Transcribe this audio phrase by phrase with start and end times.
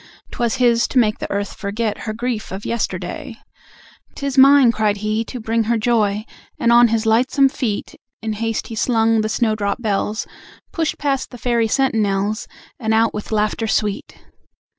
[0.31, 3.37] 'Twas his to make the Earth forget Her grief of yesterday.
[4.15, 6.25] "'Tis mine," cried he, "to bring her joy!"
[6.59, 10.25] And on his lightsome feet In haste he slung the snowdrop bells,
[10.71, 12.47] Pushed past the Fairy sentinels,
[12.79, 14.15] And out with laughter sweet.